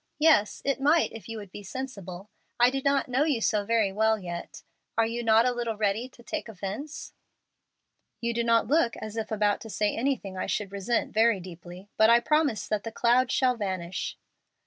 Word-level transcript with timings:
Yes, 0.17 0.63
it 0.65 0.81
might 0.81 1.11
if 1.11 1.29
you 1.29 1.37
would 1.37 1.51
be 1.51 1.61
sensible. 1.61 2.31
I 2.59 2.71
do 2.71 2.81
not 2.81 3.07
know 3.07 3.23
you 3.23 3.39
so 3.39 3.65
very 3.65 3.91
well 3.91 4.17
yet. 4.17 4.63
Are 4.97 5.05
you 5.05 5.21
not 5.23 5.45
a 5.45 5.51
little 5.51 5.77
ready 5.77 6.09
to 6.09 6.23
take 6.23 6.49
offence?" 6.49 7.13
"You 8.19 8.33
do 8.33 8.43
not 8.43 8.65
look 8.65 8.97
as 8.97 9.15
if 9.15 9.29
about 9.29 9.61
to 9.61 9.69
say 9.69 9.95
anything 9.95 10.35
I 10.35 10.47
should 10.47 10.71
resent 10.71 11.13
very 11.13 11.39
deeply. 11.39 11.87
But 11.97 12.09
I 12.09 12.19
promise 12.19 12.67
that 12.67 12.81
the 12.81 12.91
cloud 12.91 13.31
shall 13.31 13.55
vanish." 13.55 14.17